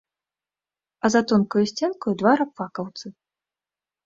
А 1.05 1.11
за 1.15 1.21
тонкаю 1.31 1.63
сценкаю 1.73 2.13
два 2.23 2.33
рабфакаўцы. 2.41 3.05